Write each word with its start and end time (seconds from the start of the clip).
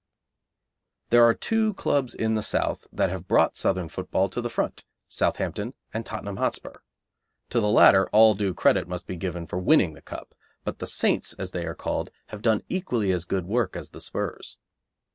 There 1.11 1.23
are 1.23 1.35
two 1.35 1.75
clubs 1.75 2.15
in 2.15 2.33
the 2.33 2.41
South 2.41 2.87
that 2.91 3.11
have 3.11 3.27
brought 3.27 3.55
Southern 3.55 3.87
football 3.87 4.29
to 4.29 4.41
the 4.41 4.49
front: 4.49 4.83
Southampton 5.07 5.75
and 5.93 6.03
Tottenham 6.03 6.37
Hotspur. 6.37 6.79
To 7.51 7.59
the 7.59 7.69
latter 7.69 8.09
all 8.09 8.33
due 8.33 8.55
credit 8.55 8.87
must 8.87 9.05
be 9.05 9.15
given 9.15 9.45
for 9.45 9.59
winning 9.59 9.93
the 9.93 10.01
Cup, 10.01 10.33
but 10.63 10.79
the 10.79 10.87
"Saints," 10.87 11.33
as 11.33 11.51
they 11.51 11.65
are 11.67 11.75
called, 11.75 12.09
have 12.29 12.41
done 12.41 12.63
equally 12.67 13.11
as 13.11 13.25
good 13.25 13.45
work 13.45 13.75
as 13.75 13.91
the 13.91 13.99
'Spurs. 14.01 14.57